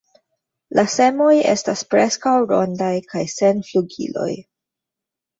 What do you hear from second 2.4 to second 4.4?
rondaj kaj sen flugiloj.